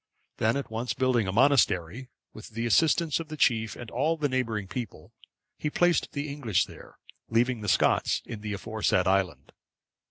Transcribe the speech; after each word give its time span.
Then 0.37 0.57
at 0.57 0.71
once 0.71 0.95
building 0.95 1.27
a 1.27 1.31
monastery, 1.31 2.09
with 2.33 2.47
the 2.47 2.65
assistance 2.65 3.19
of 3.19 3.27
the 3.27 3.37
chief 3.37 3.75
and 3.75 3.91
all 3.91 4.17
the 4.17 4.27
neighbouring 4.27 4.67
people, 4.67 5.13
he 5.59 5.69
placed 5.69 6.13
the 6.13 6.27
English 6.27 6.65
there, 6.65 6.97
leaving 7.29 7.61
the 7.61 7.69
Scots 7.69 8.23
in 8.25 8.41
the 8.41 8.53
aforesaid 8.53 9.05
island. 9.05 9.51